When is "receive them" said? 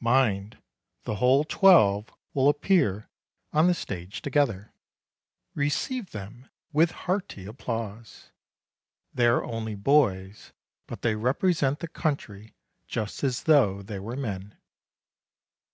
5.54-6.48